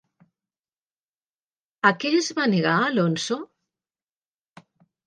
A 1.91 1.93
què 2.05 2.13
es 2.23 2.33
va 2.41 2.49
negar 2.55 2.75
Alonso? 2.89 3.41